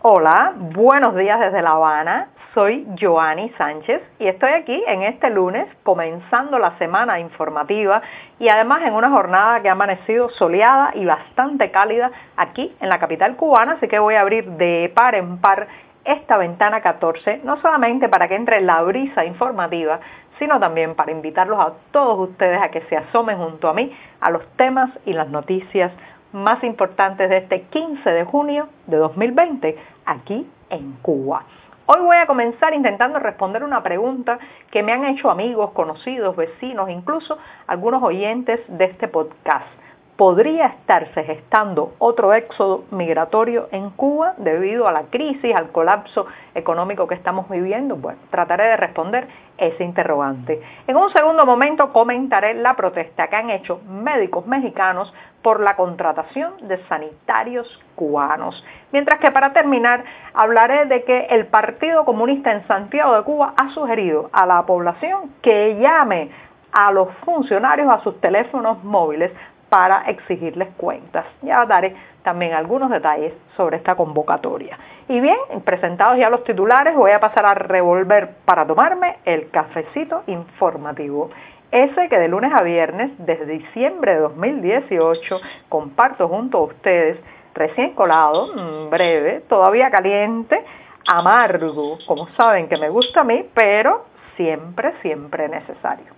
Hola, 0.00 0.52
buenos 0.56 1.16
días 1.16 1.40
desde 1.40 1.60
La 1.60 1.72
Habana. 1.72 2.28
Soy 2.54 2.86
Joanny 3.00 3.48
Sánchez 3.58 4.00
y 4.20 4.28
estoy 4.28 4.52
aquí 4.52 4.80
en 4.86 5.02
este 5.02 5.28
lunes 5.28 5.66
comenzando 5.82 6.56
la 6.60 6.78
semana 6.78 7.18
informativa 7.18 8.00
y 8.38 8.48
además 8.48 8.82
en 8.84 8.94
una 8.94 9.10
jornada 9.10 9.60
que 9.60 9.68
ha 9.68 9.72
amanecido 9.72 10.28
soleada 10.30 10.92
y 10.94 11.04
bastante 11.04 11.72
cálida 11.72 12.12
aquí 12.36 12.72
en 12.78 12.88
la 12.90 13.00
capital 13.00 13.34
cubana, 13.34 13.72
así 13.72 13.88
que 13.88 13.98
voy 13.98 14.14
a 14.14 14.20
abrir 14.20 14.48
de 14.52 14.92
par 14.94 15.16
en 15.16 15.38
par 15.38 15.66
esta 16.04 16.36
ventana 16.36 16.80
14, 16.80 17.40
no 17.42 17.60
solamente 17.60 18.08
para 18.08 18.28
que 18.28 18.36
entre 18.36 18.60
la 18.60 18.80
brisa 18.82 19.24
informativa, 19.24 19.98
sino 20.38 20.60
también 20.60 20.94
para 20.94 21.10
invitarlos 21.10 21.58
a 21.58 21.72
todos 21.90 22.30
ustedes 22.30 22.62
a 22.62 22.68
que 22.68 22.82
se 22.82 22.96
asomen 22.96 23.38
junto 23.38 23.68
a 23.68 23.74
mí 23.74 23.92
a 24.20 24.30
los 24.30 24.46
temas 24.56 24.90
y 25.06 25.12
las 25.12 25.28
noticias 25.28 25.90
más 26.32 26.62
importantes 26.64 27.28
de 27.30 27.38
este 27.38 27.62
15 27.62 28.10
de 28.10 28.24
junio 28.24 28.68
de 28.86 28.96
2020 28.96 29.78
aquí 30.04 30.46
en 30.70 30.92
Cuba. 31.02 31.44
Hoy 31.86 32.00
voy 32.02 32.16
a 32.18 32.26
comenzar 32.26 32.74
intentando 32.74 33.18
responder 33.18 33.64
una 33.64 33.82
pregunta 33.82 34.38
que 34.70 34.82
me 34.82 34.92
han 34.92 35.06
hecho 35.06 35.30
amigos, 35.30 35.70
conocidos, 35.70 36.36
vecinos, 36.36 36.90
incluso 36.90 37.38
algunos 37.66 38.02
oyentes 38.02 38.60
de 38.68 38.84
este 38.84 39.08
podcast. 39.08 39.77
¿Podría 40.18 40.66
estarse 40.66 41.22
gestando 41.22 41.92
otro 42.00 42.34
éxodo 42.34 42.82
migratorio 42.90 43.68
en 43.70 43.90
Cuba 43.90 44.34
debido 44.38 44.88
a 44.88 44.92
la 44.92 45.04
crisis, 45.04 45.54
al 45.54 45.70
colapso 45.70 46.26
económico 46.56 47.06
que 47.06 47.14
estamos 47.14 47.48
viviendo? 47.48 47.94
Bueno, 47.94 48.18
trataré 48.28 48.64
de 48.64 48.76
responder 48.78 49.28
ese 49.58 49.84
interrogante. 49.84 50.60
En 50.88 50.96
un 50.96 51.08
segundo 51.12 51.46
momento 51.46 51.92
comentaré 51.92 52.54
la 52.54 52.74
protesta 52.74 53.28
que 53.28 53.36
han 53.36 53.50
hecho 53.50 53.80
médicos 53.88 54.44
mexicanos 54.44 55.14
por 55.40 55.60
la 55.60 55.76
contratación 55.76 56.66
de 56.66 56.84
sanitarios 56.88 57.68
cubanos. 57.94 58.64
Mientras 58.90 59.20
que 59.20 59.30
para 59.30 59.52
terminar 59.52 60.02
hablaré 60.34 60.86
de 60.86 61.04
que 61.04 61.26
el 61.30 61.46
Partido 61.46 62.04
Comunista 62.04 62.50
en 62.50 62.66
Santiago 62.66 63.14
de 63.14 63.22
Cuba 63.22 63.54
ha 63.56 63.68
sugerido 63.70 64.30
a 64.32 64.46
la 64.46 64.66
población 64.66 65.30
que 65.42 65.76
llame 65.78 66.32
a 66.72 66.90
los 66.90 67.08
funcionarios 67.24 67.88
a 67.88 68.02
sus 68.02 68.20
teléfonos 68.20 68.82
móviles 68.82 69.30
para 69.68 70.02
exigirles 70.08 70.68
cuentas. 70.76 71.26
Ya 71.42 71.64
daré 71.66 71.94
también 72.22 72.54
algunos 72.54 72.90
detalles 72.90 73.32
sobre 73.56 73.76
esta 73.76 73.94
convocatoria. 73.94 74.78
Y 75.08 75.20
bien, 75.20 75.38
presentados 75.64 76.18
ya 76.18 76.30
los 76.30 76.44
titulares, 76.44 76.94
voy 76.94 77.12
a 77.12 77.20
pasar 77.20 77.46
a 77.46 77.54
revolver 77.54 78.36
para 78.44 78.66
tomarme 78.66 79.16
el 79.24 79.50
cafecito 79.50 80.22
informativo. 80.26 81.30
Ese 81.70 82.08
que 82.08 82.18
de 82.18 82.28
lunes 82.28 82.52
a 82.54 82.62
viernes, 82.62 83.10
desde 83.18 83.46
diciembre 83.46 84.14
de 84.14 84.20
2018, 84.20 85.40
comparto 85.68 86.28
junto 86.28 86.58
a 86.58 86.62
ustedes, 86.62 87.18
recién 87.54 87.94
colado, 87.94 88.48
mm, 88.54 88.90
breve, 88.90 89.42
todavía 89.48 89.90
caliente, 89.90 90.64
amargo, 91.06 91.98
como 92.06 92.28
saben 92.36 92.68
que 92.68 92.76
me 92.76 92.88
gusta 92.88 93.20
a 93.20 93.24
mí, 93.24 93.46
pero 93.54 94.04
siempre, 94.36 94.94
siempre 95.02 95.48
necesario. 95.48 96.17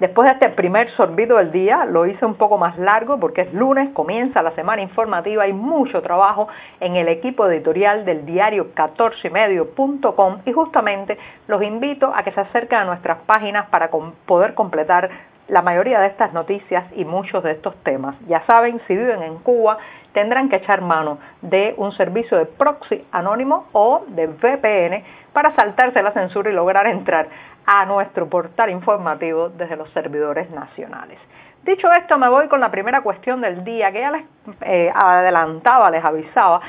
Después 0.00 0.24
de 0.24 0.32
este 0.32 0.48
primer 0.56 0.90
sorbido 0.92 1.36
del 1.36 1.52
día, 1.52 1.84
lo 1.84 2.06
hice 2.06 2.24
un 2.24 2.36
poco 2.36 2.56
más 2.56 2.78
largo 2.78 3.20
porque 3.20 3.42
es 3.42 3.52
lunes, 3.52 3.90
comienza 3.90 4.42
la 4.42 4.52
semana 4.52 4.80
informativa, 4.80 5.42
hay 5.42 5.52
mucho 5.52 6.00
trabajo 6.00 6.48
en 6.80 6.96
el 6.96 7.06
equipo 7.08 7.46
editorial 7.46 8.06
del 8.06 8.24
diario 8.24 8.74
14medio.com 8.74 10.38
y 10.46 10.52
justamente 10.52 11.18
los 11.48 11.62
invito 11.62 12.10
a 12.16 12.22
que 12.22 12.32
se 12.32 12.40
acerquen 12.40 12.78
a 12.78 12.84
nuestras 12.86 13.18
páginas 13.26 13.68
para 13.68 13.90
poder 14.24 14.54
completar 14.54 15.10
la 15.48 15.60
mayoría 15.60 16.00
de 16.00 16.06
estas 16.06 16.32
noticias 16.32 16.84
y 16.96 17.04
muchos 17.04 17.42
de 17.42 17.50
estos 17.50 17.76
temas. 17.82 18.14
Ya 18.26 18.40
saben, 18.46 18.80
si 18.86 18.96
viven 18.96 19.22
en 19.22 19.36
Cuba, 19.40 19.76
tendrán 20.12 20.48
que 20.48 20.56
echar 20.56 20.80
mano 20.80 21.18
de 21.42 21.74
un 21.76 21.92
servicio 21.92 22.38
de 22.38 22.46
proxy 22.46 23.04
anónimo 23.12 23.66
o 23.72 24.04
de 24.08 24.28
VPN 24.28 25.04
para 25.32 25.54
saltarse 25.54 26.02
la 26.02 26.12
censura 26.12 26.50
y 26.50 26.54
lograr 26.54 26.86
entrar 26.86 27.28
a 27.66 27.84
nuestro 27.86 28.28
portal 28.28 28.70
informativo 28.70 29.48
desde 29.48 29.76
los 29.76 29.90
servidores 29.90 30.50
nacionales. 30.50 31.18
Dicho 31.62 31.92
esto, 31.92 32.16
me 32.18 32.28
voy 32.28 32.48
con 32.48 32.60
la 32.60 32.70
primera 32.70 33.02
cuestión 33.02 33.40
del 33.40 33.64
día 33.64 33.92
que 33.92 34.00
ya 34.00 34.10
les 34.10 34.24
eh, 34.62 34.90
adelantaba, 34.94 35.90
les 35.90 36.02
avisaba, 36.02 36.60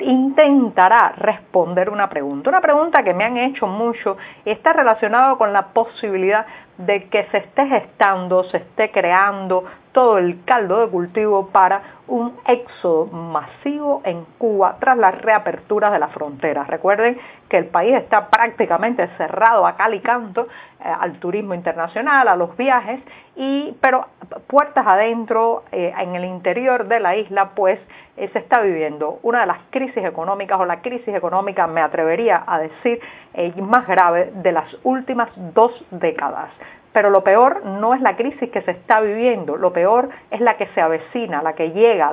intentará 0.00 1.12
responder 1.16 1.88
una 1.90 2.08
pregunta, 2.08 2.50
una 2.50 2.60
pregunta 2.60 3.02
que 3.02 3.14
me 3.14 3.24
han 3.24 3.36
hecho 3.36 3.66
mucho 3.66 4.16
y 4.44 4.50
está 4.50 4.72
relacionado 4.72 5.38
con 5.38 5.52
la 5.52 5.68
posibilidad 5.68 6.44
de 6.86 7.08
que 7.08 7.24
se 7.30 7.38
esté 7.38 7.66
gestando, 7.66 8.44
se 8.44 8.58
esté 8.58 8.90
creando 8.90 9.64
todo 9.92 10.18
el 10.18 10.42
caldo 10.44 10.80
de 10.80 10.88
cultivo 10.88 11.48
para 11.48 11.82
un 12.08 12.34
éxodo 12.46 13.06
masivo 13.06 14.02
en 14.04 14.24
Cuba 14.38 14.76
tras 14.80 14.96
las 14.96 15.20
reaperturas 15.20 15.92
de 15.92 15.98
las 15.98 16.10
fronteras. 16.12 16.66
Recuerden 16.66 17.18
que 17.48 17.58
el 17.58 17.66
país 17.66 17.94
está 17.94 18.28
prácticamente 18.28 19.06
cerrado 19.18 19.66
a 19.66 19.76
cal 19.76 19.94
y 19.94 20.00
canto 20.00 20.48
eh, 20.80 20.92
al 21.00 21.18
turismo 21.20 21.54
internacional, 21.54 22.26
a 22.28 22.36
los 22.36 22.56
viajes, 22.56 23.00
y, 23.36 23.76
pero 23.80 24.06
puertas 24.46 24.86
adentro, 24.86 25.64
eh, 25.72 25.92
en 25.98 26.14
el 26.16 26.24
interior 26.24 26.88
de 26.88 27.00
la 27.00 27.16
isla, 27.16 27.50
pues 27.54 27.78
eh, 28.16 28.28
se 28.32 28.38
está 28.38 28.60
viviendo 28.60 29.20
una 29.22 29.40
de 29.40 29.46
las 29.46 29.58
crisis 29.70 30.04
económicas 30.04 30.58
o 30.58 30.64
la 30.64 30.80
crisis 30.80 31.14
económica, 31.14 31.66
me 31.66 31.82
atrevería 31.82 32.42
a 32.46 32.58
decir, 32.58 33.00
más 33.56 33.86
grave 33.86 34.30
de 34.34 34.52
las 34.52 34.66
últimas 34.82 35.30
dos 35.54 35.72
décadas. 35.90 36.50
Pero 36.92 37.10
lo 37.10 37.24
peor 37.24 37.64
no 37.64 37.94
es 37.94 38.00
la 38.02 38.16
crisis 38.16 38.50
que 38.50 38.60
se 38.62 38.72
está 38.72 39.00
viviendo, 39.00 39.56
lo 39.56 39.72
peor 39.72 40.10
es 40.30 40.40
la 40.40 40.56
que 40.56 40.66
se 40.74 40.80
avecina, 40.80 41.42
la 41.42 41.54
que 41.54 41.70
llega, 41.70 42.12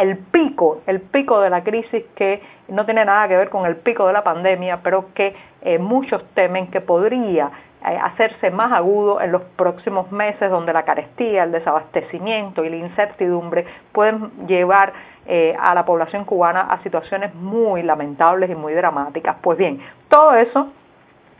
el 0.00 0.18
pico, 0.18 0.82
el 0.86 1.00
pico 1.00 1.40
de 1.40 1.50
la 1.50 1.62
crisis 1.62 2.04
que 2.14 2.42
no 2.68 2.84
tiene 2.84 3.04
nada 3.04 3.28
que 3.28 3.36
ver 3.36 3.48
con 3.48 3.64
el 3.66 3.76
pico 3.76 4.06
de 4.06 4.12
la 4.12 4.22
pandemia, 4.22 4.80
pero 4.82 5.06
que 5.14 5.34
eh, 5.62 5.78
muchos 5.78 6.22
temen 6.34 6.66
que 6.70 6.82
podría 6.82 7.50
eh, 7.86 7.96
hacerse 7.96 8.50
más 8.50 8.72
agudo 8.72 9.20
en 9.20 9.32
los 9.32 9.42
próximos 9.56 10.10
meses, 10.12 10.50
donde 10.50 10.72
la 10.72 10.84
carestía, 10.84 11.44
el 11.44 11.52
desabastecimiento 11.52 12.64
y 12.64 12.70
la 12.70 12.76
incertidumbre 12.76 13.64
pueden 13.92 14.46
llevar 14.46 14.92
eh, 15.26 15.56
a 15.58 15.74
la 15.74 15.84
población 15.84 16.24
cubana 16.24 16.62
a 16.62 16.82
situaciones 16.82 17.34
muy 17.34 17.82
lamentables 17.82 18.50
y 18.50 18.54
muy 18.54 18.74
dramáticas. 18.74 19.36
Pues 19.40 19.56
bien, 19.56 19.80
todo 20.08 20.34
eso 20.34 20.72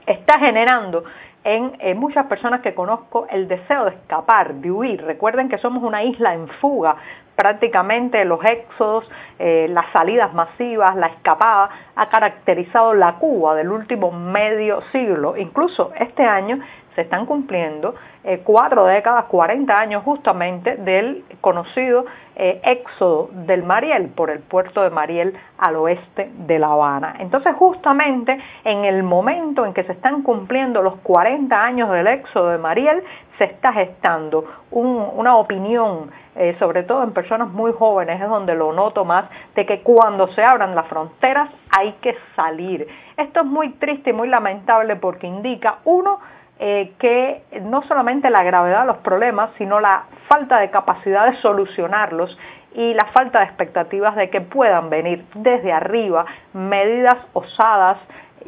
está 0.06 0.38
generando 0.38 1.04
en, 1.48 1.98
muchas 1.98 2.26
personas 2.26 2.60
que 2.60 2.74
conozco 2.74 3.26
el 3.30 3.48
deseo 3.48 3.86
de 3.86 3.92
escapar, 3.92 4.54
de 4.54 4.70
huir. 4.70 5.02
Recuerden 5.02 5.48
que 5.48 5.56
somos 5.56 5.82
una 5.82 6.02
isla 6.02 6.34
en 6.34 6.46
fuga, 6.46 6.96
prácticamente 7.38 8.24
los 8.24 8.44
éxodos, 8.44 9.08
eh, 9.38 9.68
las 9.70 9.86
salidas 9.92 10.34
masivas, 10.34 10.96
la 10.96 11.06
escapada, 11.06 11.70
ha 11.94 12.08
caracterizado 12.08 12.94
la 12.94 13.14
Cuba 13.14 13.54
del 13.54 13.70
último 13.70 14.10
medio 14.10 14.82
siglo. 14.90 15.36
Incluso 15.36 15.92
este 16.00 16.24
año 16.24 16.58
se 16.96 17.02
están 17.02 17.26
cumpliendo 17.26 17.94
eh, 18.24 18.42
cuatro 18.42 18.86
décadas, 18.86 19.26
40 19.26 19.78
años 19.78 20.02
justamente 20.02 20.74
del 20.78 21.24
conocido 21.40 22.06
eh, 22.34 22.60
éxodo 22.64 23.30
del 23.32 23.62
Mariel 23.62 24.08
por 24.08 24.30
el 24.30 24.40
puerto 24.40 24.82
de 24.82 24.90
Mariel 24.90 25.32
al 25.58 25.76
oeste 25.76 26.32
de 26.34 26.58
La 26.58 26.72
Habana. 26.72 27.14
Entonces 27.20 27.54
justamente 27.54 28.36
en 28.64 28.84
el 28.84 29.04
momento 29.04 29.64
en 29.64 29.74
que 29.74 29.84
se 29.84 29.92
están 29.92 30.22
cumpliendo 30.22 30.82
los 30.82 30.96
40 31.04 31.64
años 31.64 31.88
del 31.90 32.08
éxodo 32.08 32.48
de 32.48 32.58
Mariel, 32.58 33.04
se 33.38 33.44
está 33.44 33.72
gestando 33.72 34.44
una 34.72 35.36
opinión, 35.36 36.10
eh, 36.38 36.54
sobre 36.60 36.84
todo 36.84 37.02
en 37.02 37.10
personas 37.12 37.48
muy 37.48 37.72
jóvenes, 37.72 38.20
es 38.20 38.28
donde 38.28 38.54
lo 38.54 38.72
noto 38.72 39.04
más, 39.04 39.24
de 39.56 39.66
que 39.66 39.82
cuando 39.82 40.28
se 40.28 40.44
abran 40.44 40.74
las 40.76 40.86
fronteras 40.86 41.50
hay 41.68 41.94
que 42.00 42.16
salir. 42.36 42.86
Esto 43.16 43.40
es 43.40 43.46
muy 43.46 43.70
triste 43.70 44.10
y 44.10 44.12
muy 44.12 44.28
lamentable 44.28 44.94
porque 44.94 45.26
indica, 45.26 45.78
uno, 45.84 46.20
eh, 46.60 46.92
que 47.00 47.42
no 47.62 47.82
solamente 47.82 48.30
la 48.30 48.44
gravedad 48.44 48.82
de 48.82 48.86
los 48.86 48.98
problemas, 48.98 49.50
sino 49.58 49.80
la 49.80 50.04
falta 50.28 50.60
de 50.60 50.70
capacidad 50.70 51.26
de 51.28 51.36
solucionarlos 51.38 52.38
y 52.74 52.94
la 52.94 53.06
falta 53.06 53.40
de 53.40 53.46
expectativas 53.46 54.14
de 54.14 54.30
que 54.30 54.40
puedan 54.40 54.90
venir 54.90 55.24
desde 55.34 55.72
arriba 55.72 56.24
medidas 56.52 57.18
osadas, 57.32 57.98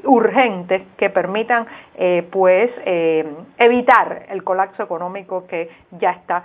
urgentes 0.05 0.83
que 0.97 1.11
permitan 1.11 1.67
eh, 1.95 2.27
pues 2.31 2.71
eh, 2.85 3.25
evitar 3.59 4.27
el 4.29 4.45
colapso 4.45 4.83
económico 4.83 5.47
que 5.47 5.71
ya 5.93 6.13
está 6.13 6.45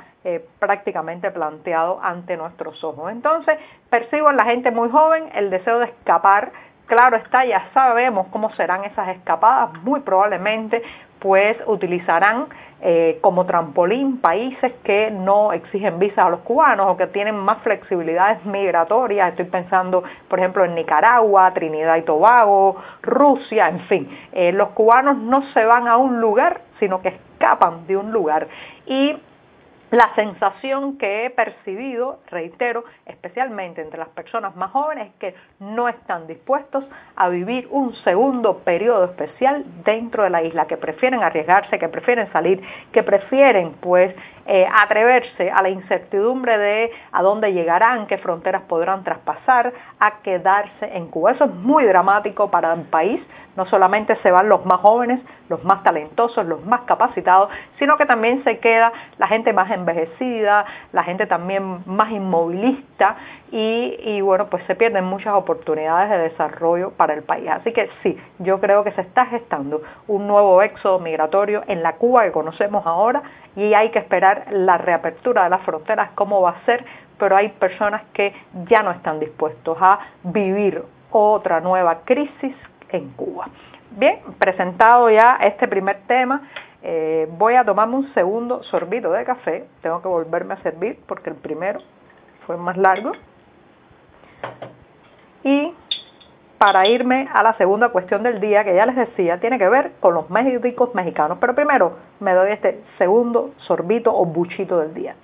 prácticamente 0.58 1.30
planteado 1.30 2.00
ante 2.02 2.36
nuestros 2.36 2.84
ojos. 2.84 3.12
Entonces 3.12 3.60
percibo 3.92 4.32
en 4.32 4.38
la 4.38 4.46
gente 4.46 4.72
muy 4.72 4.90
joven 4.90 5.30
el 5.36 5.52
deseo 5.52 5.78
de 5.78 5.86
escapar 5.86 6.52
Claro 6.88 7.18
está, 7.18 7.44
ya 7.46 7.68
sabemos 7.74 8.28
cómo 8.32 8.52
serán 8.52 8.84
esas 8.84 9.10
escapadas, 9.10 9.74
muy 9.84 10.02
probablemente 10.02 10.84
pues 11.20 11.58
utilizarán 11.66 12.48
eh, 12.82 13.18
como 13.22 13.48
trampolín 13.48 14.20
países 14.22 14.74
que 14.84 15.10
no 15.10 15.54
exigen 15.54 15.98
visas 15.98 16.20
a 16.20 16.30
los 16.30 16.42
cubanos 16.42 16.88
o 16.88 16.98
que 16.98 17.08
tienen 17.08 17.36
más 17.36 17.58
flexibilidades 17.64 18.46
migratorias. 18.46 19.30
Estoy 19.30 19.46
pensando, 19.46 20.04
por 20.28 20.38
ejemplo, 20.38 20.64
en 20.66 20.76
Nicaragua, 20.76 21.52
Trinidad 21.56 21.96
y 21.96 22.04
Tobago, 22.04 22.76
Rusia, 23.02 23.70
en 23.70 23.80
fin. 23.88 24.20
Eh, 24.34 24.52
los 24.52 24.70
cubanos 24.70 25.18
no 25.18 25.42
se 25.54 25.66
van 25.66 25.88
a 25.88 25.98
un 25.98 26.22
lugar, 26.22 26.62
sino 26.80 27.02
que 27.02 27.10
escapan 27.10 27.88
de 27.88 27.98
un 27.98 28.12
lugar. 28.12 28.48
Y 28.86 29.18
la 29.92 30.14
sensación 30.16 30.98
que 30.98 31.26
he 31.26 31.30
percibido, 31.30 32.20
reitero, 32.28 32.84
especialmente 33.06 33.82
entre 33.82 34.00
las 34.00 34.10
personas 34.10 34.56
más 34.56 34.72
jóvenes, 34.72 35.08
es 35.08 35.14
que 35.20 35.36
no 35.60 35.88
están 35.88 36.28
dispuestos 36.28 36.84
a 37.16 37.30
vivir 37.30 37.68
un 37.70 37.94
segundo 38.04 38.60
periodo 38.60 39.06
especial 39.06 39.64
dentro 39.84 40.24
de 40.24 40.30
la 40.32 40.44
isla, 40.44 40.66
que 40.66 40.78
prefieren 40.78 41.24
arriesgarse, 41.24 41.78
que 41.78 41.88
prefieren 41.88 42.32
salir, 42.32 42.62
que 42.92 43.04
prefieren 43.04 43.74
pues 43.80 44.16
eh, 44.48 44.68
atreverse 44.72 45.50
a 45.50 45.62
la 45.62 45.70
incertidumbre 45.70 46.58
de 46.58 46.92
a 47.12 47.22
dónde 47.22 47.54
llegarán, 47.54 48.08
qué 48.08 48.18
fronteras 48.18 48.64
podrán 48.64 49.04
traspasar, 49.04 49.72
a 50.00 50.20
quedarse 50.22 50.86
en 50.98 51.08
Cuba. 51.08 51.32
Eso 51.32 51.46
es 51.46 51.52
muy 51.52 51.86
dramático 51.86 52.50
para 52.50 52.74
el 52.74 52.82
país. 52.82 53.22
No 53.56 53.66
solamente 53.68 54.16
se 54.18 54.32
van 54.32 54.50
los 54.50 54.66
más 54.66 54.80
jóvenes, 54.82 55.20
los 55.50 55.64
más 55.64 55.84
talentosos, 55.84 56.46
los 56.46 56.66
más 56.66 56.82
capacitados, 56.82 57.50
sino 57.80 57.98
que 57.98 58.06
también 58.06 58.44
se 58.44 58.60
queda 58.60 58.92
la 59.18 59.28
gente 59.28 59.54
más 59.54 59.72
envejecida, 59.72 60.66
la 60.92 61.04
gente 61.04 61.26
también 61.26 61.80
más 61.86 62.12
inmovilista 62.12 63.16
y, 63.52 64.20
bueno, 64.22 64.48
pues 64.48 64.64
se 64.66 64.76
pierden 64.76 65.06
muchas 65.06 65.34
oportunidades 65.34 66.10
de 66.10 66.18
desarrollo 66.18 66.92
para 66.92 67.14
el 67.14 67.24
país. 67.24 67.50
Así 67.50 67.72
que 67.72 67.90
sí, 68.04 68.18
yo 68.40 68.60
creo 68.60 68.84
que 68.84 68.92
se 68.92 69.02
está 69.02 69.26
gestando 69.28 69.82
un 70.08 70.28
nuevo 70.28 70.62
éxodo 70.62 71.00
migratorio 71.00 71.64
en 71.68 71.82
la 71.82 71.94
Cuba 71.94 72.26
que 72.26 72.32
conocemos 72.32 72.86
ahora 72.86 73.24
y 73.56 73.74
hay 73.74 73.92
que 73.92 74.00
esperar 74.00 74.48
la 74.52 74.78
reapertura 74.78 75.46
de 75.46 75.50
las 75.52 75.62
fronteras, 75.62 76.10
cómo 76.16 76.42
va 76.42 76.52
a 76.52 76.66
ser, 76.66 76.84
pero 77.18 77.38
hay 77.38 77.50
personas 77.50 78.02
que 78.14 78.34
ya 78.68 78.84
no 78.84 78.92
están 78.92 79.20
dispuestos 79.20 79.78
a 79.80 80.00
vivir 80.24 80.84
otra 81.12 81.62
nueva 81.62 82.00
crisis 82.04 82.54
en 82.96 83.10
Cuba. 83.12 83.50
Bien, 83.92 84.20
presentado 84.40 85.10
ya 85.10 85.38
este 85.42 85.68
primer 85.68 86.02
tema, 86.08 86.42
eh, 86.82 87.28
voy 87.38 87.56
a 87.56 87.64
tomarme 87.64 87.96
un 87.96 88.14
segundo 88.14 88.64
sorbito 88.64 89.12
de 89.12 89.24
café, 89.24 89.66
tengo 89.82 90.02
que 90.02 90.08
volverme 90.08 90.54
a 90.56 90.58
servir 90.58 91.00
porque 91.08 91.30
el 91.30 91.36
primero 91.36 91.80
fue 92.46 92.58
más 92.58 92.78
largo. 92.78 93.12
Y 95.44 95.74
para 96.58 96.88
irme 96.88 97.28
a 97.34 97.44
la 97.44 97.54
segunda 97.58 97.90
cuestión 97.90 98.24
del 98.24 98.40
día, 98.40 98.64
que 98.64 98.76
ya 98.76 98.86
les 98.86 98.96
decía, 98.96 99.40
tiene 99.40 99.58
que 99.58 99.68
ver 99.70 99.94
con 100.00 100.14
los 100.14 100.30
médicos 100.30 100.96
mexicanos. 100.96 101.38
Pero 101.40 101.54
primero 101.54 101.98
me 102.20 102.34
doy 102.34 102.52
este 102.52 102.82
segundo 102.98 103.52
sorbito 103.60 104.16
o 104.16 104.26
buchito 104.26 104.80
del 104.80 104.94
día. 104.94 105.16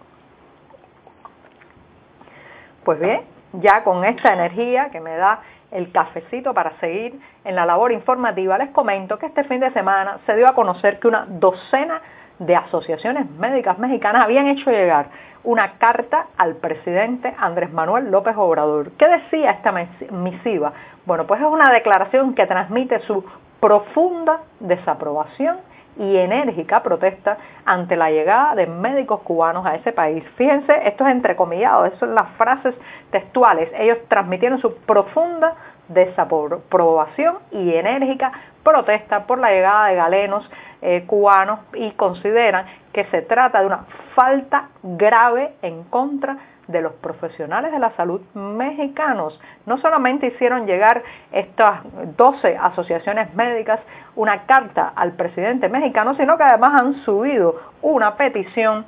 Pues 2.83 2.99
bien, 2.99 3.21
ya 3.53 3.83
con 3.83 4.03
esta 4.05 4.33
energía 4.33 4.89
que 4.91 4.99
me 4.99 5.15
da 5.15 5.41
el 5.71 5.91
cafecito 5.91 6.53
para 6.53 6.71
seguir 6.79 7.19
en 7.43 7.55
la 7.55 7.65
labor 7.65 7.91
informativa, 7.91 8.57
les 8.57 8.69
comento 8.71 9.17
que 9.17 9.27
este 9.27 9.43
fin 9.45 9.59
de 9.59 9.71
semana 9.71 10.19
se 10.25 10.35
dio 10.35 10.47
a 10.47 10.53
conocer 10.53 10.99
que 10.99 11.07
una 11.07 11.25
docena 11.27 12.01
de 12.39 12.55
asociaciones 12.55 13.29
médicas 13.31 13.77
mexicanas 13.77 14.23
habían 14.23 14.47
hecho 14.47 14.69
llegar 14.71 15.07
una 15.43 15.73
carta 15.77 16.27
al 16.37 16.55
presidente 16.55 17.33
Andrés 17.37 17.71
Manuel 17.71 18.11
López 18.11 18.35
Obrador. 18.37 18.91
¿Qué 18.91 19.07
decía 19.07 19.51
esta 19.51 19.71
misiva? 20.11 20.73
Bueno, 21.05 21.25
pues 21.25 21.41
es 21.41 21.47
una 21.47 21.71
declaración 21.71 22.35
que 22.35 22.45
transmite 22.45 22.99
su 23.01 23.23
profunda 23.59 24.41
desaprobación 24.59 25.57
y 25.97 26.17
enérgica 26.17 26.81
protesta 26.83 27.37
ante 27.65 27.95
la 27.95 28.09
llegada 28.09 28.55
de 28.55 28.67
médicos 28.67 29.21
cubanos 29.21 29.65
a 29.65 29.75
ese 29.75 29.91
país. 29.91 30.23
Fíjense, 30.35 30.73
esto 30.87 31.05
es 31.05 31.11
entrecomillado, 31.11 31.85
eso 31.85 31.97
son 31.97 32.15
las 32.15 32.29
frases 32.37 32.75
textuales. 33.11 33.69
Ellos 33.77 33.97
transmitieron 34.07 34.59
su 34.59 34.75
profunda 34.77 35.55
desaprobación 35.87 37.39
y 37.51 37.73
enérgica 37.73 38.31
protesta 38.63 39.25
por 39.25 39.39
la 39.39 39.51
llegada 39.51 39.87
de 39.87 39.95
galenos 39.95 40.49
eh, 40.81 41.03
cubanos 41.05 41.59
y 41.73 41.91
consideran 41.91 42.65
que 42.93 43.05
se 43.05 43.21
trata 43.21 43.59
de 43.59 43.67
una 43.67 43.85
falta 44.15 44.69
grave 44.83 45.53
en 45.61 45.83
contra 45.83 46.37
de 46.71 46.81
los 46.81 46.93
profesionales 46.93 47.71
de 47.71 47.79
la 47.79 47.91
salud 47.91 48.21
mexicanos. 48.33 49.39
No 49.65 49.77
solamente 49.77 50.27
hicieron 50.27 50.65
llegar 50.65 51.03
estas 51.31 51.81
12 52.17 52.57
asociaciones 52.57 53.33
médicas 53.35 53.79
una 54.15 54.45
carta 54.45 54.91
al 54.95 55.13
presidente 55.13 55.69
mexicano, 55.69 56.15
sino 56.15 56.37
que 56.37 56.43
además 56.43 56.81
han 56.81 56.93
subido 57.05 57.59
una 57.81 58.15
petición 58.15 58.85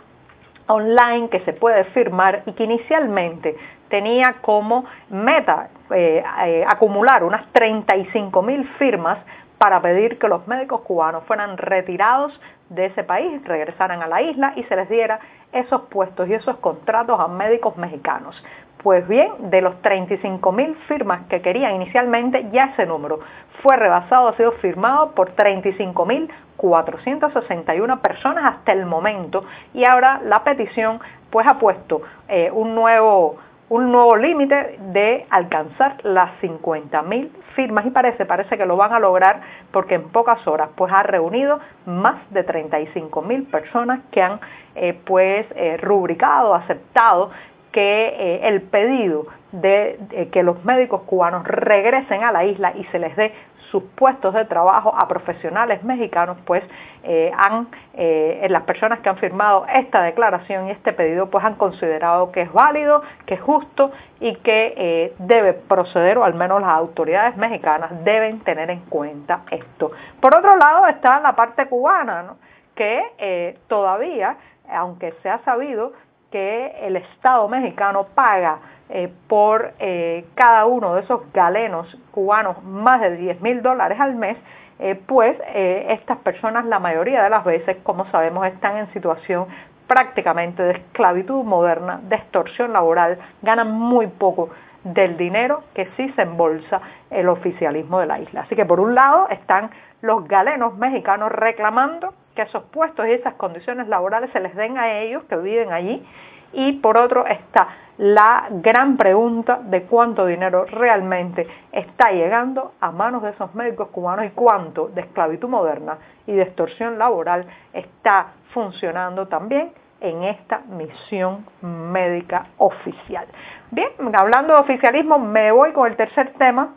online 0.68 1.30
que 1.30 1.42
se 1.42 1.54
puede 1.54 1.84
firmar 1.86 2.44
y 2.46 2.54
que 2.54 2.64
inicialmente 2.64 3.56
tenía 3.90 4.36
como 4.42 4.86
meta 5.10 5.70
eh, 5.92 6.24
eh, 6.46 6.66
acumular 6.68 7.24
unas 7.24 7.46
35 7.52 8.42
mil 8.42 8.68
firmas 8.80 9.20
para 9.58 9.82
pedir 9.82 10.20
que 10.20 10.28
los 10.28 10.48
médicos 10.48 10.82
cubanos 10.82 11.24
fueran 11.26 11.58
retirados 11.58 12.40
de 12.70 12.88
ese 12.88 13.04
país, 13.04 13.44
regresaran 13.46 14.02
a 14.02 14.08
la 14.08 14.22
isla 14.22 14.54
y 14.56 14.64
se 14.64 14.76
les 14.76 14.90
diera 14.90 15.20
esos 15.52 15.82
puestos 15.84 16.28
y 16.28 16.34
esos 16.34 16.58
contratos 16.58 17.20
a 17.20 17.28
médicos 17.28 17.78
mexicanos. 17.78 18.42
Pues 18.82 19.08
bien, 19.08 19.50
de 19.50 19.62
los 19.62 19.82
35 19.82 20.52
mil 20.52 20.76
firmas 20.88 21.26
que 21.30 21.42
querían 21.42 21.76
inicialmente, 21.76 22.50
ya 22.52 22.66
ese 22.66 22.86
número 22.86 23.20
fue 23.62 23.78
rebasado, 23.78 24.28
ha 24.28 24.36
sido 24.36 24.52
firmado 24.54 25.12
por 25.12 25.32
35 25.32 26.06
mil 26.06 26.30
461 26.58 28.02
personas 28.02 28.56
hasta 28.56 28.74
el 28.74 28.86
momento 28.86 29.46
y 29.74 29.86
ahora 29.86 30.20
la 30.24 30.44
petición 30.44 31.00
pues 31.30 31.48
ha 31.48 31.58
puesto 31.60 32.02
eh, 32.28 32.52
un 32.52 32.76
nuevo 32.76 33.38
un 33.70 33.92
nuevo 33.92 34.16
límite 34.16 34.78
de 34.92 35.26
alcanzar 35.30 35.98
las 36.04 36.32
50.000 36.42 37.30
firmas. 37.56 37.86
Y 37.86 37.92
parece, 37.92 38.26
parece 38.26 38.58
que 38.58 38.66
lo 38.66 38.78
van 38.78 38.94
a 38.94 39.00
lograr 39.00 39.42
porque 39.72 39.96
en 39.96 40.10
pocas 40.10 40.46
horas 40.48 40.70
pues 40.76 40.92
ha 40.94 41.04
reunido 41.04 41.60
más 41.86 42.18
de 42.32 42.46
35.000 42.46 43.50
personas 43.50 44.02
que 44.12 44.22
han 44.22 44.40
eh, 44.76 45.00
pues 45.06 45.46
eh, 45.56 45.78
rubricado, 45.78 46.54
aceptado 46.54 47.32
que 47.72 48.08
eh, 48.08 48.48
el 48.48 48.62
pedido 48.62 49.26
de 49.52 50.30
que 50.32 50.44
los 50.44 50.64
médicos 50.66 51.02
cubanos 51.04 51.46
regresen 51.46 52.24
a 52.24 52.32
la 52.32 52.44
isla 52.44 52.74
y 52.76 52.84
se 52.86 52.98
les 52.98 53.16
dé 53.16 53.34
sus 53.74 53.84
puestos 53.96 54.36
de 54.36 54.46
trabajo 54.46 54.94
a 54.96 55.08
profesionales 55.08 55.84
mexicanos, 55.84 56.38
pues 56.46 56.64
eh, 57.02 57.32
han, 57.36 57.70
eh, 57.96 58.46
las 58.52 58.62
personas 58.64 59.00
que 59.00 59.10
han 59.10 59.18
firmado 59.18 59.66
esta 59.68 60.04
declaración 60.04 60.68
y 60.68 60.72
este 60.72 60.94
pedido, 60.94 61.32
pues 61.32 61.44
han 61.44 61.56
considerado 61.56 62.32
que 62.32 62.42
es 62.44 62.54
válido, 62.54 63.02
que 63.26 63.34
es 63.34 63.42
justo 63.42 63.92
y 64.20 64.36
que 64.36 64.76
eh, 64.78 65.14
debe 65.18 65.54
proceder, 65.54 66.20
o 66.20 66.24
al 66.24 66.36
menos 66.36 66.62
las 66.62 66.70
autoridades 66.70 67.36
mexicanas 67.36 67.90
deben 68.04 68.42
tener 68.42 68.70
en 68.70 68.82
cuenta 68.82 69.42
esto. 69.50 69.92
Por 70.22 70.36
otro 70.36 70.56
lado 70.56 70.86
está 70.86 71.20
la 71.20 71.36
parte 71.36 71.66
cubana, 71.66 72.36
que 72.76 73.58
todavía, 73.68 74.38
aunque 74.72 75.14
se 75.24 75.30
ha 75.30 75.40
sabido 75.40 75.94
que 76.32 76.76
el 76.82 76.96
Estado 76.96 77.48
mexicano 77.48 78.06
paga 78.16 78.60
eh, 78.96 79.12
por 79.28 79.74
eh, 79.80 80.24
cada 80.36 80.68
uno 80.68 80.94
de 80.94 81.02
esos 81.02 81.22
galenos 81.34 81.88
cubanos 82.12 82.64
más 82.64 83.02
de 83.02 83.18
10 83.18 83.42
mil 83.42 83.64
dólares 83.64 84.00
al 84.00 84.14
mes, 84.14 84.38
eh, 84.78 84.94
pues 85.08 85.36
estas 85.50 86.20
personas 86.20 86.66
la 86.66 86.78
mayoría 86.78 87.24
de 87.24 87.30
las 87.32 87.44
veces, 87.44 87.78
como 87.82 88.06
sabemos, 88.12 88.46
están 88.46 88.78
en 88.78 88.94
situación 88.94 89.48
prácticamente 89.88 90.62
de 90.62 90.74
esclavitud 90.74 91.44
moderna, 91.44 92.02
de 92.04 92.18
extorsión 92.18 92.72
laboral, 92.72 93.18
ganan 93.42 93.72
muy 93.72 94.06
poco 94.06 94.52
del 94.84 95.18
dinero 95.18 95.64
que 95.74 95.88
sí 95.98 96.10
se 96.10 96.22
embolsa 96.22 96.80
el 97.10 97.30
oficialismo 97.30 98.00
de 98.00 98.06
la 98.06 98.20
isla. 98.20 98.42
Así 98.42 98.56
que 98.56 98.66
por 98.66 98.80
un 98.80 98.94
lado 98.94 99.28
están 99.30 99.72
los 100.02 100.28
galenos 100.28 100.78
mexicanos 100.78 101.32
reclamando 101.32 102.14
que 102.36 102.44
esos 102.44 102.64
puestos 102.66 103.08
y 103.08 103.14
esas 103.14 103.34
condiciones 103.36 103.88
laborales 103.88 104.30
se 104.34 104.40
les 104.40 104.56
den 104.56 104.78
a 104.78 105.00
ellos 105.00 105.24
que 105.24 105.36
viven 105.38 105.74
allí 105.74 106.06
y 106.54 106.74
por 106.74 106.98
otro 106.98 107.26
está 107.26 107.68
la 107.98 108.48
gran 108.50 108.98
pregunta 108.98 109.60
de 109.64 109.84
cuánto 109.84 110.26
dinero 110.26 110.66
realmente 110.66 111.48
está 111.72 112.12
llegando 112.12 112.74
a 112.80 112.92
manos 112.92 113.22
de 113.22 113.30
esos 113.32 113.54
médicos 113.54 113.90
cubanos 113.90 114.26
y 114.26 114.30
cuánto 114.30 114.88
de 114.88 115.02
esclavitud 115.02 115.48
moderna 115.48 115.98
y 116.26 116.34
de 116.34 116.42
extorsión 116.44 116.98
laboral 116.98 117.46
está 117.72 118.28
funcionando 118.54 119.28
también 119.28 119.74
en 120.02 120.24
esta 120.24 120.62
misión 120.70 121.46
médica 121.62 122.48
oficial. 122.58 123.26
Bien, 123.72 123.90
hablando 124.14 124.54
de 124.54 124.60
oficialismo, 124.60 125.18
me 125.18 125.52
voy 125.52 125.72
con 125.72 125.90
el 125.90 125.96
tercer 125.96 126.34
tema. 126.38 126.74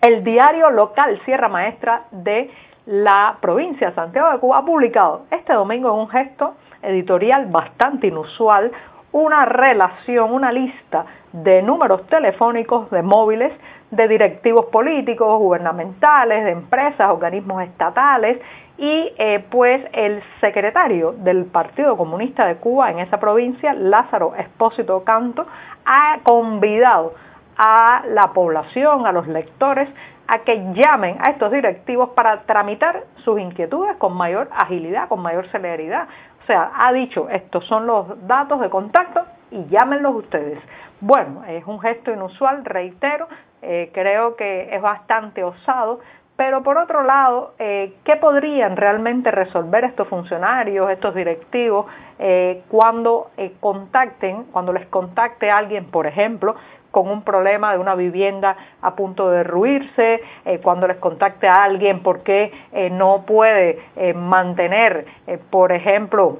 El 0.00 0.24
diario 0.24 0.70
local 0.70 1.20
Sierra 1.24 1.48
Maestra 1.48 2.04
de 2.10 2.50
la 2.86 3.38
provincia 3.40 3.88
de 3.88 3.94
Santiago 3.94 4.32
de 4.32 4.38
Cuba 4.38 4.58
ha 4.58 4.64
publicado 4.64 5.26
este 5.30 5.52
domingo 5.52 5.88
en 5.90 6.00
un 6.00 6.08
gesto 6.08 6.54
editorial 6.82 7.46
bastante 7.46 8.08
inusual 8.08 8.72
una 9.16 9.46
relación, 9.46 10.30
una 10.30 10.52
lista 10.52 11.06
de 11.32 11.62
números 11.62 12.06
telefónicos 12.08 12.90
de 12.90 13.02
móviles 13.02 13.50
de 13.90 14.08
directivos 14.08 14.66
políticos, 14.66 15.38
gubernamentales, 15.38 16.44
de 16.44 16.50
empresas, 16.50 17.10
organismos 17.10 17.62
estatales 17.62 18.38
y 18.76 19.10
eh, 19.16 19.42
pues 19.50 19.82
el 19.94 20.22
secretario 20.42 21.12
del 21.12 21.46
Partido 21.46 21.96
Comunista 21.96 22.44
de 22.46 22.56
Cuba 22.56 22.90
en 22.90 22.98
esa 22.98 23.18
provincia, 23.18 23.72
Lázaro 23.72 24.34
Espósito 24.34 25.02
Canto, 25.02 25.46
ha 25.86 26.18
convidado 26.22 27.14
a 27.56 28.02
la 28.08 28.34
población, 28.34 29.06
a 29.06 29.12
los 29.12 29.26
lectores, 29.28 29.88
a 30.28 30.40
que 30.40 30.74
llamen 30.74 31.16
a 31.20 31.30
estos 31.30 31.50
directivos 31.52 32.10
para 32.10 32.42
tramitar 32.42 33.04
sus 33.24 33.40
inquietudes 33.40 33.96
con 33.96 34.14
mayor 34.14 34.50
agilidad, 34.52 35.08
con 35.08 35.22
mayor 35.22 35.48
celeridad. 35.48 36.06
O 36.46 36.48
sea, 36.48 36.70
ha 36.76 36.92
dicho, 36.92 37.28
estos 37.28 37.66
son 37.66 37.88
los 37.88 38.24
datos 38.28 38.60
de 38.60 38.70
contacto 38.70 39.20
y 39.50 39.66
llámenlos 39.66 40.14
ustedes. 40.14 40.60
Bueno, 41.00 41.42
es 41.44 41.66
un 41.66 41.80
gesto 41.80 42.12
inusual, 42.12 42.64
reitero, 42.64 43.26
eh, 43.62 43.90
creo 43.92 44.36
que 44.36 44.72
es 44.72 44.80
bastante 44.80 45.42
osado, 45.42 45.98
pero 46.36 46.62
por 46.62 46.78
otro 46.78 47.02
lado, 47.02 47.54
eh, 47.58 47.94
¿qué 48.04 48.14
podrían 48.14 48.76
realmente 48.76 49.32
resolver 49.32 49.82
estos 49.86 50.06
funcionarios, 50.06 50.88
estos 50.88 51.16
directivos, 51.16 51.86
eh, 52.20 52.62
cuando 52.68 53.32
contacten, 53.58 54.44
cuando 54.52 54.72
les 54.72 54.86
contacte 54.86 55.50
alguien, 55.50 55.86
por 55.86 56.06
ejemplo, 56.06 56.54
con 56.96 57.10
un 57.10 57.20
problema 57.20 57.72
de 57.72 57.78
una 57.78 57.94
vivienda 57.94 58.56
a 58.80 58.96
punto 58.96 59.28
de 59.28 59.36
derruirse, 59.36 60.22
cuando 60.62 60.88
les 60.88 60.96
contacte 60.96 61.46
a 61.46 61.62
alguien 61.62 62.02
porque 62.02 62.50
no 62.92 63.24
puede 63.26 63.80
mantener, 64.14 65.04
por 65.50 65.72
ejemplo, 65.72 66.38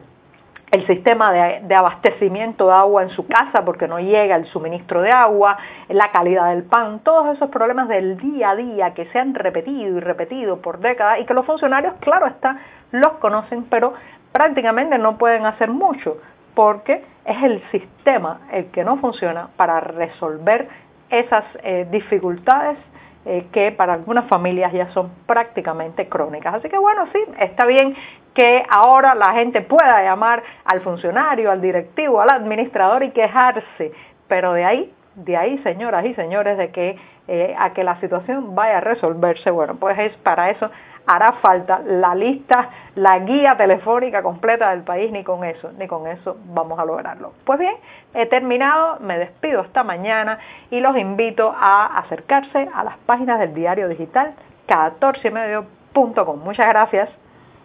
el 0.71 0.87
sistema 0.87 1.31
de, 1.61 1.75
abastecimiento 1.75 2.69
de 2.69 2.73
agua 2.73 3.03
en 3.03 3.11
su 3.11 3.27
casa 3.27 3.67
porque 3.67 3.87
no 3.87 4.01
llega 4.01 4.35
el 4.35 4.47
suministro 4.47 5.03
de 5.03 5.13
agua, 5.13 5.59
la 5.91 6.11
calidad 6.11 6.49
del 6.49 6.65
pan, 6.65 7.01
todos 7.01 7.37
esos 7.37 7.51
problemas 7.51 7.89
del 7.89 8.17
día 8.17 8.51
a 8.51 8.57
día 8.57 8.95
que 8.95 9.05
se 9.07 9.19
han 9.19 9.35
repetido 9.35 9.99
y 9.99 10.01
repetido 10.01 10.63
por 10.63 10.79
décadas 10.79 11.21
y 11.21 11.27
que 11.27 11.35
los 11.35 11.45
funcionarios, 11.45 11.97
claro 12.01 12.27
está, 12.27 12.59
los 12.93 13.13
conocen, 13.19 13.65
pero 13.65 13.93
prácticamente 14.33 14.97
no 14.97 15.19
pueden 15.19 15.45
hacer 15.45 15.71
mucho 15.71 16.17
porque 16.57 17.05
es 17.25 17.43
el 17.45 17.63
sistema 17.71 18.41
el 18.51 18.67
que 18.73 18.83
no 18.83 18.97
funciona 18.97 19.51
para 19.57 19.79
resolver 19.79 20.69
esas 21.11 21.45
eh, 21.63 21.87
dificultades 21.91 22.79
eh, 23.27 23.47
que 23.53 23.73
para 23.73 23.93
algunas 23.93 24.27
familias 24.27 24.73
ya 24.73 24.91
son 24.93 25.11
prácticamente 25.27 26.09
crónicas. 26.09 26.55
Así 26.55 26.69
que 26.69 26.79
bueno, 26.79 27.07
sí, 27.13 27.19
está 27.39 27.67
bien 27.67 27.95
que 28.35 28.65
ahora 28.69 29.15
la 29.15 29.33
gente 29.35 29.61
pueda 29.61 30.03
llamar 30.03 30.43
al 30.65 30.81
funcionario, 30.81 31.51
al 31.51 31.61
directivo, 31.61 32.21
al 32.21 32.31
administrador 32.31 33.03
y 33.03 33.11
quejarse, 33.11 33.93
pero 34.27 34.53
de 34.55 34.65
ahí, 34.65 34.95
de 35.17 35.37
ahí, 35.37 35.59
señoras 35.59 36.05
y 36.05 36.15
señores, 36.15 36.57
de 36.59 36.71
que 36.71 36.97
eh, 37.29 37.55
a 37.59 37.73
que 37.73 37.83
la 37.83 37.99
situación 38.01 38.55
vaya 38.55 38.79
a 38.79 38.81
resolverse, 38.81 39.51
bueno, 39.51 39.77
pues 39.77 39.99
es 39.99 40.17
para 40.19 40.51
eso 40.51 40.71
hará 41.07 41.33
falta 41.35 41.81
la 41.85 42.15
lista, 42.15 42.69
la 42.97 43.19
guía 43.21 43.57
telefónica 43.57 44.23
completa 44.23 44.71
del 44.71 44.83
país, 44.83 45.11
ni 45.13 45.23
con 45.23 45.45
eso, 45.45 45.71
ni 45.79 45.87
con 45.87 46.07
eso 46.07 46.37
vamos 46.47 46.79
a 46.79 46.85
lograrlo. 46.85 47.33
Pues 47.45 47.59
bien, 47.59 47.77
he 48.15 48.27
terminado, 48.27 48.99
me 49.01 49.19
despido 49.19 49.63
esta 49.63 49.85
mañana 49.85 50.39
y 50.71 50.81
los 50.81 50.97
invito 50.97 51.55
a 51.57 51.99
acercarse 51.99 52.69
a 52.75 52.85
las 52.85 52.99
páginas 52.99 53.39
del 53.39 53.55
diario 53.55 53.89
digital 53.89 54.35
14medio.com. 54.69 56.41
Muchas 56.43 56.69
gracias. 56.69 57.26